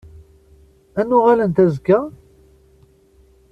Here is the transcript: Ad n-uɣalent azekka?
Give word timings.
Ad 0.99 1.05
n-uɣalent 1.07 1.63
azekka? 1.63 1.99